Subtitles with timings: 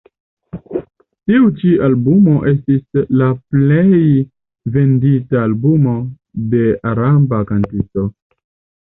[1.31, 3.85] Tiu ĉi albumo estis la plej
[4.81, 5.97] vendita albumo
[6.57, 8.13] de araba kantisto.